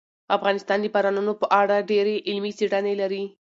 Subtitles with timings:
[0.37, 3.23] افغانستان د بارانونو په اړه ډېرې علمي څېړنې لري.